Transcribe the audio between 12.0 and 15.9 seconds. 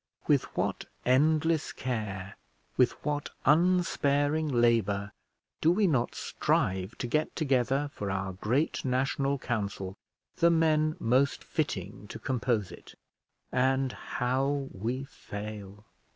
to compose it. And how we fail!